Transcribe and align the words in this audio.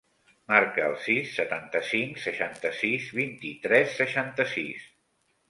Marca 0.51 0.85
el 0.85 0.95
sis, 1.03 1.33
setanta-cinc, 1.39 2.17
seixanta-sis, 2.23 3.07
vint-i-tres, 3.19 3.95
seixanta-sis. 4.01 4.91